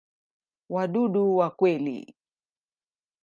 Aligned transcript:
Wadudu 0.73 1.23
wa 1.37 1.47
kweli. 1.57 2.15